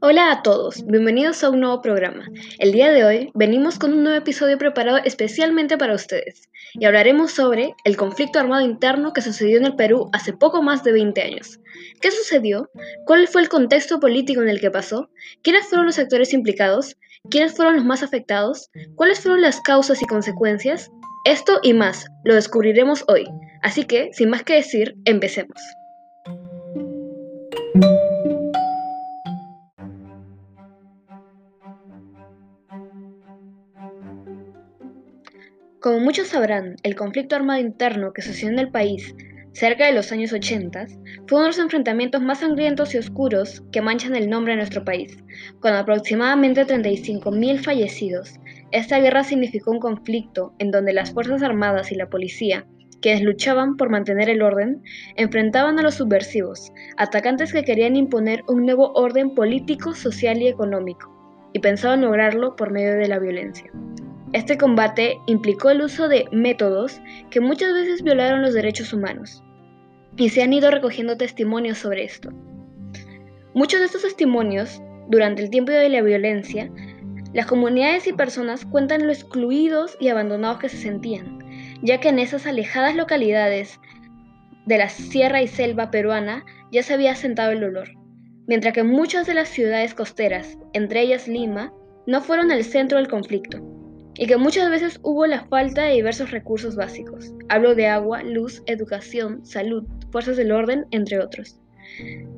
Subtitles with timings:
[0.00, 2.28] Hola a todos, bienvenidos a un nuevo programa.
[2.58, 7.32] El día de hoy venimos con un nuevo episodio preparado especialmente para ustedes y hablaremos
[7.32, 11.22] sobre el conflicto armado interno que sucedió en el Perú hace poco más de 20
[11.22, 11.60] años.
[12.02, 12.70] ¿Qué sucedió?
[13.06, 15.08] ¿Cuál fue el contexto político en el que pasó?
[15.42, 16.98] ¿Quiénes fueron los actores implicados?
[17.30, 18.68] ¿Quiénes fueron los más afectados?
[18.96, 20.90] ¿Cuáles fueron las causas y consecuencias?
[21.24, 23.26] Esto y más lo descubriremos hoy,
[23.62, 25.58] así que, sin más que decir, empecemos.
[35.86, 39.14] Como muchos sabrán, el conflicto armado interno que sucedió en el país
[39.52, 40.88] cerca de los años 80
[41.28, 44.84] fue uno de los enfrentamientos más sangrientos y oscuros que manchan el nombre de nuestro
[44.84, 45.16] país.
[45.60, 48.34] Con aproximadamente 35.000 fallecidos,
[48.72, 52.66] esta guerra significó un conflicto en donde las Fuerzas Armadas y la policía,
[53.00, 54.82] quienes luchaban por mantener el orden,
[55.14, 61.48] enfrentaban a los subversivos, atacantes que querían imponer un nuevo orden político, social y económico,
[61.52, 63.70] y pensaban lograrlo por medio de la violencia.
[64.32, 69.42] Este combate implicó el uso de métodos que muchas veces violaron los derechos humanos,
[70.16, 72.30] y se han ido recogiendo testimonios sobre esto.
[73.54, 76.70] Muchos de estos testimonios, durante el tiempo de la violencia,
[77.32, 81.38] las comunidades y personas cuentan lo excluidos y abandonados que se sentían,
[81.82, 83.78] ya que en esas alejadas localidades
[84.66, 87.90] de la sierra y selva peruana ya se había asentado el dolor,
[88.48, 91.72] mientras que muchas de las ciudades costeras, entre ellas Lima,
[92.08, 93.75] no fueron el centro del conflicto
[94.18, 97.32] y que muchas veces hubo la falta de diversos recursos básicos.
[97.48, 101.60] Hablo de agua, luz, educación, salud, fuerzas del orden, entre otros.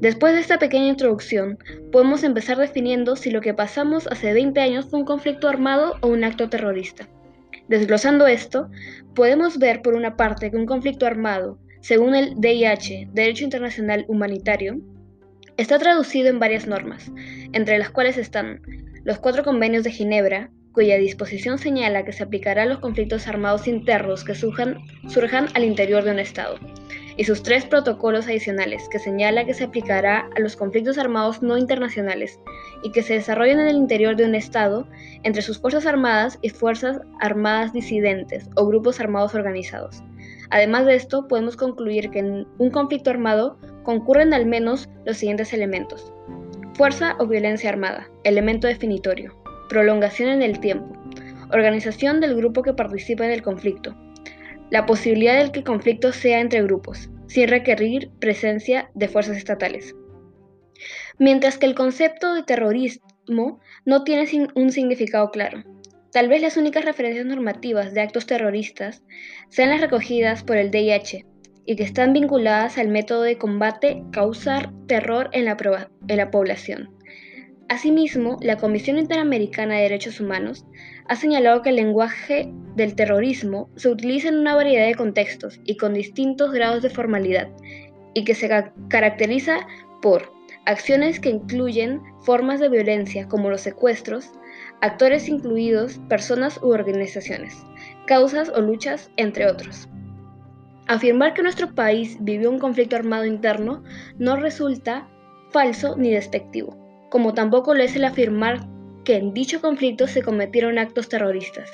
[0.00, 1.58] Después de esta pequeña introducción,
[1.92, 6.08] podemos empezar definiendo si lo que pasamos hace 20 años fue un conflicto armado o
[6.08, 7.08] un acto terrorista.
[7.68, 8.70] Desglosando esto,
[9.14, 14.80] podemos ver por una parte que un conflicto armado, según el DIH, Derecho Internacional Humanitario,
[15.56, 17.10] está traducido en varias normas,
[17.52, 18.60] entre las cuales están
[19.04, 23.68] los cuatro convenios de Ginebra, cuya disposición señala que se aplicará a los conflictos armados
[23.68, 24.82] internos que surjan,
[25.54, 26.56] al interior de un Estado,
[27.16, 31.56] y sus tres protocolos adicionales, que señala que se aplicará a los conflictos armados no
[31.56, 32.40] internacionales
[32.82, 34.88] y que se desarrollen en el interior de un Estado
[35.22, 40.02] entre sus Fuerzas Armadas y Fuerzas Armadas disidentes o grupos armados organizados.
[40.50, 45.52] Además de esto, podemos concluir que en un conflicto armado concurren al menos los siguientes
[45.52, 46.12] elementos.
[46.74, 50.96] Fuerza o violencia armada, elemento definitorio prolongación en el tiempo,
[51.50, 53.96] organización del grupo que participa en el conflicto,
[54.70, 59.94] la posibilidad de que el conflicto sea entre grupos, sin requerir presencia de fuerzas estatales.
[61.18, 65.62] Mientras que el concepto de terrorismo no tiene un significado claro.
[66.12, 69.02] Tal vez las únicas referencias normativas de actos terroristas
[69.48, 71.26] sean las recogidas por el DIH
[71.66, 75.56] y que están vinculadas al método de combate causar terror en la,
[76.08, 76.93] en la población.
[77.68, 80.66] Asimismo, la Comisión Interamericana de Derechos Humanos
[81.08, 85.78] ha señalado que el lenguaje del terrorismo se utiliza en una variedad de contextos y
[85.78, 87.48] con distintos grados de formalidad,
[88.12, 88.50] y que se
[88.88, 89.66] caracteriza
[90.02, 90.30] por
[90.66, 94.30] acciones que incluyen formas de violencia como los secuestros,
[94.82, 97.64] actores incluidos personas u organizaciones,
[98.06, 99.88] causas o luchas, entre otros.
[100.86, 103.82] Afirmar que nuestro país vivió un conflicto armado interno
[104.18, 105.08] no resulta
[105.50, 108.66] falso ni despectivo como tampoco lo es el afirmar
[109.04, 111.70] que en dicho conflicto se cometieron actos terroristas.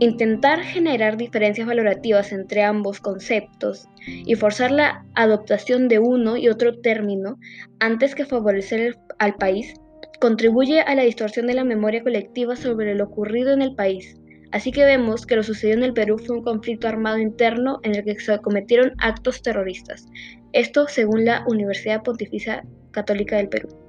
[0.00, 6.80] Intentar generar diferencias valorativas entre ambos conceptos y forzar la adoptación de uno y otro
[6.80, 7.38] término
[7.78, 9.74] antes que favorecer al país
[10.20, 14.16] contribuye a la distorsión de la memoria colectiva sobre lo ocurrido en el país.
[14.52, 17.96] Así que vemos que lo sucedido en el Perú fue un conflicto armado interno en
[17.96, 20.06] el que se cometieron actos terroristas.
[20.52, 23.83] Esto según la Universidad Pontificia Católica del Perú.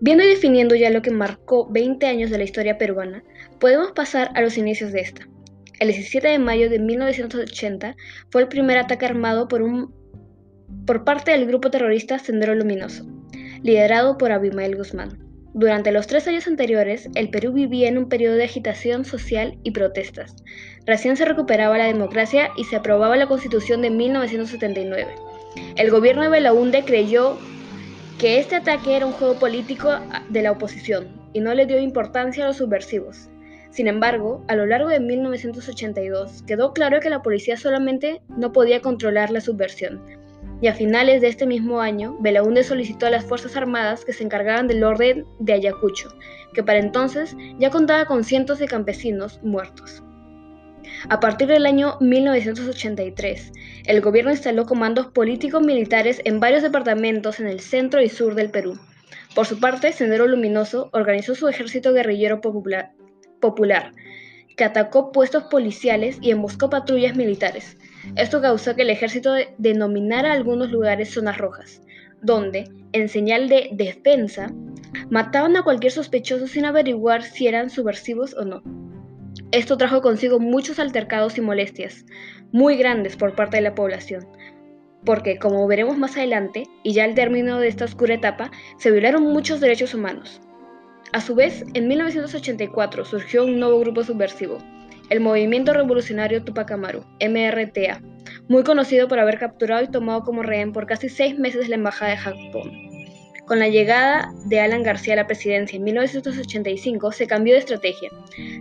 [0.00, 3.22] Viendo y definiendo ya lo que marcó 20 años de la historia peruana,
[3.58, 5.28] podemos pasar a los inicios de esta.
[5.80, 7.96] El 17 de mayo de 1980
[8.30, 13.06] fue el primer ataque armado por, parte del grupo terrorista Sendero Luminoso,
[13.62, 15.18] liderado por Abimael Guzmán.
[15.52, 19.72] Durante los tres años anteriores, el Perú vivía en un periodo de agitación social y
[19.72, 20.36] protestas.
[20.86, 25.14] Recién se recuperaba la democracia y se aprobaba la Constitución de 1979.
[25.76, 27.38] El gobierno de Belaúnde creyó
[28.20, 29.88] que este ataque era un juego político
[30.28, 33.30] de la oposición y no le dio importancia a los subversivos.
[33.70, 38.82] Sin embargo, a lo largo de 1982 quedó claro que la policía solamente no podía
[38.82, 40.02] controlar la subversión,
[40.60, 44.22] y a finales de este mismo año, Belaúnde solicitó a las Fuerzas Armadas que se
[44.22, 46.10] encargaran del orden de Ayacucho,
[46.52, 50.02] que para entonces ya contaba con cientos de campesinos muertos.
[51.08, 53.52] A partir del año 1983,
[53.86, 58.50] el gobierno instaló comandos políticos militares en varios departamentos en el centro y sur del
[58.50, 58.78] Perú.
[59.34, 63.92] Por su parte, Sendero Luminoso organizó su ejército guerrillero popular,
[64.56, 67.78] que atacó puestos policiales y emboscó patrullas militares.
[68.16, 71.80] Esto causó que el ejército denominara algunos lugares zonas rojas,
[72.20, 74.52] donde, en señal de defensa,
[75.08, 78.62] mataban a cualquier sospechoso sin averiguar si eran subversivos o no.
[79.52, 82.06] Esto trajo consigo muchos altercados y molestias,
[82.52, 84.28] muy grandes por parte de la población,
[85.04, 89.24] porque, como veremos más adelante, y ya al término de esta oscura etapa, se violaron
[89.24, 90.40] muchos derechos humanos.
[91.12, 94.58] A su vez, en 1984 surgió un nuevo grupo subversivo,
[95.08, 98.00] el Movimiento Revolucionario Tupac Amaru, MRTA,
[98.48, 102.12] muy conocido por haber capturado y tomado como rehén por casi seis meses la Embajada
[102.12, 102.89] de Japón.
[103.50, 108.08] Con la llegada de Alan García a la presidencia en 1985 se cambió de estrategia.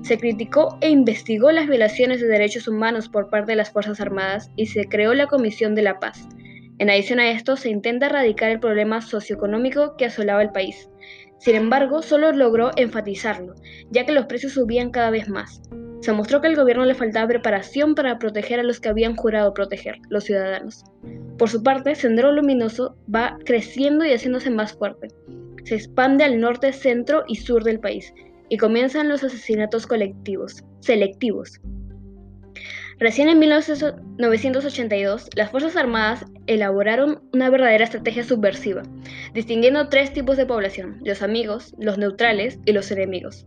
[0.02, 4.50] Se criticó e investigó las violaciones de derechos humanos por parte de las Fuerzas Armadas
[4.56, 6.28] y se creó la Comisión de la Paz.
[6.80, 10.90] En adición a esto, se intenta erradicar el problema socioeconómico que asolaba el país.
[11.38, 13.54] Sin embargo, solo logró enfatizarlo,
[13.92, 15.62] ya que los precios subían cada vez más.
[16.02, 19.54] Se mostró que al gobierno le faltaba preparación para proteger a los que habían jurado
[19.54, 20.84] proteger, los ciudadanos.
[21.38, 25.10] Por su parte, Sendero Luminoso va creciendo y haciéndose más fuerte.
[25.66, 28.14] Se expande al norte, centro y sur del país,
[28.48, 31.60] y comienzan los asesinatos colectivos, selectivos.
[33.00, 38.84] Recién en 1982, las Fuerzas Armadas elaboraron una verdadera estrategia subversiva,
[39.34, 43.46] distinguiendo tres tipos de población, los amigos, los neutrales y los enemigos.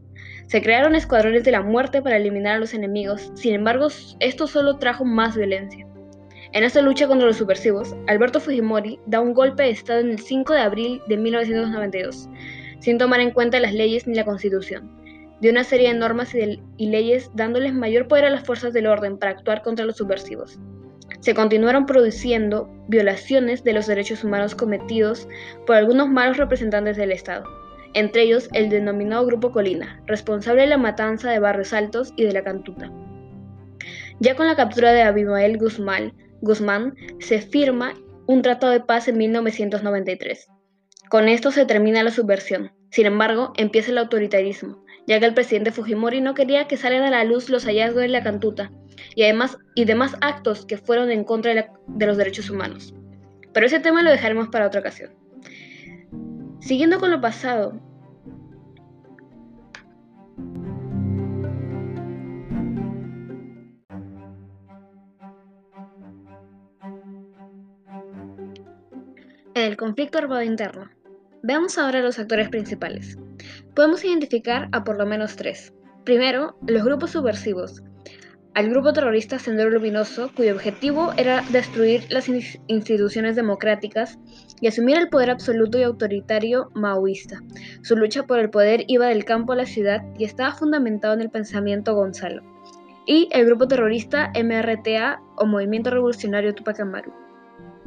[0.53, 3.89] Se crearon escuadrones de la muerte para eliminar a los enemigos, sin embargo,
[4.21, 5.87] esto solo trajo más violencia.
[6.53, 10.19] En esta lucha contra los subversivos, Alberto Fujimori da un golpe de Estado en el
[10.19, 12.29] 5 de abril de 1992,
[12.81, 14.91] sin tomar en cuenta las leyes ni la Constitución
[15.41, 19.17] de una serie de normas y, leyes dándoles mayor poder a las fuerzas del orden
[19.17, 20.59] para actuar contra los subversivos.
[21.21, 25.27] Se continuaron produciendo violaciones de los derechos humanos cometidos
[25.67, 27.45] por algunos malos representantes del Estado,
[27.95, 32.33] entre ellos el denominado Grupo Colina, responsable de la matanza de Barrios Altos y de
[32.33, 32.91] la Cantuta.
[34.21, 37.95] Ya con la captura de Abimael Guzmán, Guzmán se firma
[38.27, 40.49] un tratado de paz en 1993.
[41.09, 42.73] Con esto se termina la subversión.
[42.91, 47.11] Sin embargo, empieza el autoritarismo, ya que el presidente Fujimori no quería que salgan a
[47.11, 48.71] la luz los hallazgos de la cantuta
[49.15, 52.95] y además y demás actos que fueron en contra de, de los derechos humanos.
[53.53, 55.22] Pero ese tema lo dejaremos para otra ocasión.
[56.63, 57.73] Siguiendo con lo pasado,
[69.55, 70.89] En el conflicto armado interno.
[71.43, 73.19] Veamos ahora los actores principales.
[73.75, 75.75] Podemos identificar a por lo menos tres.
[76.05, 77.83] Primero, los grupos subversivos.
[78.55, 84.19] Al grupo terrorista Sendero Luminoso, cuyo objetivo era destruir las instituciones democráticas
[84.61, 87.41] y asumir el poder absoluto y autoritario maoísta.
[87.81, 91.23] Su lucha por el poder iba del campo a la ciudad y estaba fundamentado en
[91.23, 92.43] el pensamiento Gonzalo.
[93.07, 97.13] Y el grupo terrorista MRTA o Movimiento Revolucionario Tupac Amaru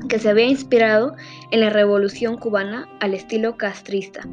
[0.09, 1.15] que se había inspirado
[1.51, 4.27] en la revolución cubana al estilo castrista,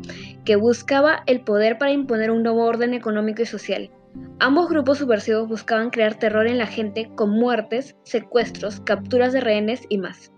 [0.44, 3.90] que buscaba el poder para imponer un nuevo orden económico y social.
[4.38, 9.82] Ambos grupos subversivos buscaban crear terror en la gente con muertes, secuestros, capturas de rehenes
[9.88, 10.32] y más.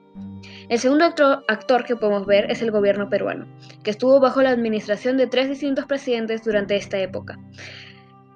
[0.69, 3.47] El segundo actor, que podemos ver es el gobierno peruano,
[3.83, 7.39] que estuvo bajo la administración de tres distintos presidentes durante esta época,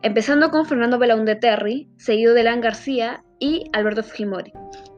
[0.03, 4.53] empezando con Fernando Belaúnde Terry, seguido de Lan García y Alberto Fujimori.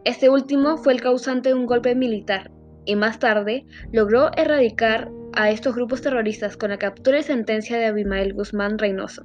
[0.05, 2.51] Este último fue el causante de un golpe militar
[2.85, 7.87] y más tarde logró erradicar a estos grupos terroristas con la captura y sentencia de
[7.87, 9.25] Abimael Guzmán Reynoso.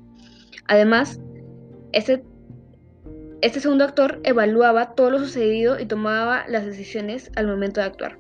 [0.68, 1.20] Además,
[1.92, 2.24] este,
[3.60, 8.18] segundo actor evaluaba todo lo sucedido y tomaba las decisiones al momento de actuar.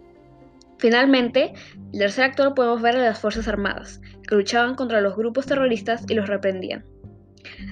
[0.77, 1.53] Finalmente,
[1.93, 6.05] el tercer actor podemos ver a las Fuerzas Armadas, que luchaban contra los grupos terroristas
[6.09, 6.85] y los reprendían.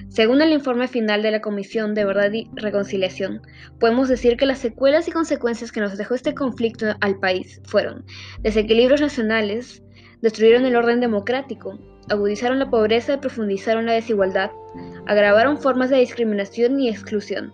[0.08, 3.42] Según el informe final de la Comisión de Verdad y Reconciliación,
[3.80, 8.04] podemos decir que las secuelas y consecuencias que nos dejó este conflicto al país fueron
[8.40, 9.82] desequilibrios nacionales,
[10.20, 14.50] destruyeron el orden democrático, agudizaron la pobreza y profundizaron la desigualdad,
[15.06, 17.52] agravaron formas de discriminación y exclusión,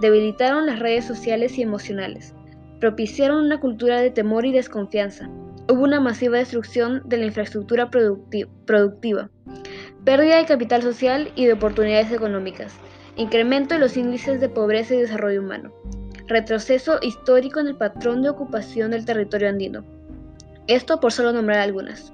[0.00, 2.34] debilitaron las redes sociales y emocionales,
[2.80, 5.28] propiciaron una cultura de temor y desconfianza,
[5.68, 9.30] hubo una masiva destrucción de la infraestructura productiva,
[10.04, 12.74] pérdida de capital social y de oportunidades económicas,
[13.16, 15.72] incremento de los índices de pobreza y desarrollo humano,
[16.26, 19.84] retroceso histórico en el patrón de ocupación del territorio andino.
[20.66, 22.12] Esto por solo nombrar algunas,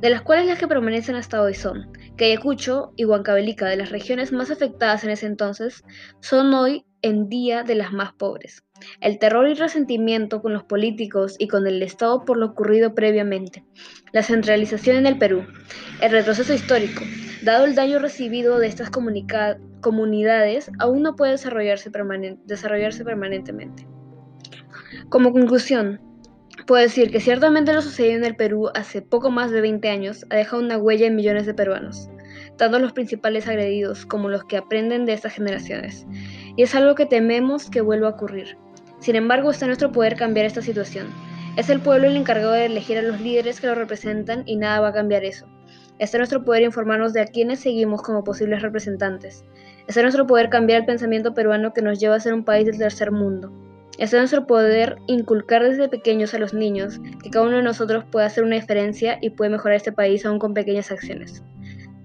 [0.00, 3.90] de las cuales las que permanecen hasta hoy son que Ayacucho y Huancavelica, de las
[3.90, 5.82] regiones más afectadas en ese entonces,
[6.20, 8.62] son hoy en día de las más pobres.
[9.00, 13.64] el terror y resentimiento con los políticos y con el Estado por lo ocurrido previamente,
[14.12, 15.46] la centralización en el Perú,
[16.00, 17.02] el retroceso histórico,
[17.42, 21.90] dado el daño recibido de estas comunidades, aún no puede desarrollarse,
[22.46, 23.86] desarrollarse permanentemente.
[25.08, 26.00] Como conclusión,
[26.66, 30.24] puedo decir que ciertamente lo sucedido en el Perú hace poco más de 20 años
[30.30, 32.08] ha dejado una huella en millones de peruanos,
[32.56, 36.06] tanto los principales agredidos como los que aprenden de estas generaciones,
[36.56, 38.56] y es algo que tememos que vuelva a ocurrir.
[39.00, 41.08] Sin embargo, está en nuestro poder cambiar esta situación.
[41.56, 44.80] Es el pueblo el encargado de elegir a los líderes que lo representan y nada
[44.80, 45.46] va a cambiar eso.
[45.98, 49.44] Está en nuestro poder informarnos de a quienes seguimos como posibles representantes.
[49.86, 52.66] Está en nuestro poder cambiar el pensamiento peruano que nos lleva a ser un país
[52.66, 53.52] del tercer mundo.
[53.98, 58.04] Está en nuestro poder inculcar desde pequeños a los niños que cada uno de nosotros
[58.10, 61.44] puede hacer una diferencia y puede mejorar este país aún con pequeñas acciones.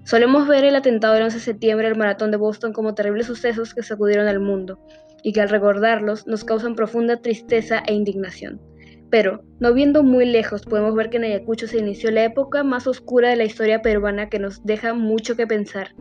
[0.04, 3.74] Solemos ver el atentado del 11 de septiembre al maratón de Boston como terribles sucesos
[3.74, 4.80] que sacudieron al mundo
[5.24, 8.62] y que al recordarlos nos causan profunda tristeza e indignación.
[9.10, 12.86] Pero, no viendo muy lejos, podemos ver que en Ayacucho se inició la época más
[12.86, 15.96] oscura de la historia peruana que nos deja mucho que pensar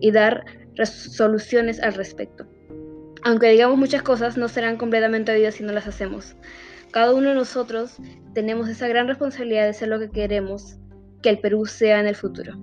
[0.00, 0.44] y dar
[0.84, 2.46] soluciones al respecto.
[3.24, 6.34] Aunque digamos muchas cosas, no serán completamente oídas si no las hacemos.
[6.90, 7.96] Cada uno de nosotros
[8.34, 10.76] tenemos esa gran responsabilidad de ser lo que queremos
[11.22, 12.58] que el Perú sea en el futuro.